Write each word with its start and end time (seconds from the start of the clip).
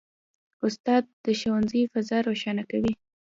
استاد 0.65 1.03
د 1.25 1.27
ښوونځي 1.39 1.81
فضا 1.91 2.17
روښانه 2.27 2.63
کوي. 2.71 2.93